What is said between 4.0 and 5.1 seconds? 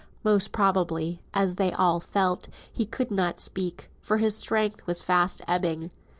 for his strength was